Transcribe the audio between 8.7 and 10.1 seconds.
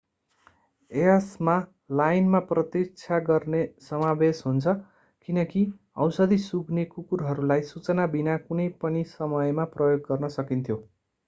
पनि समयमा प्रयोग